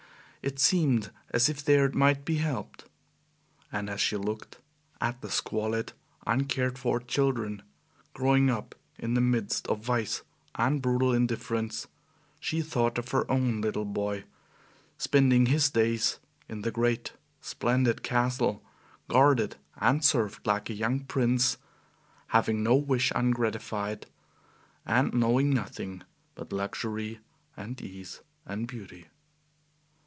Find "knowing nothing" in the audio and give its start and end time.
25.13-26.01